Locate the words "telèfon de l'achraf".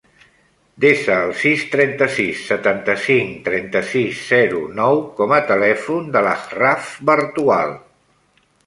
5.53-6.93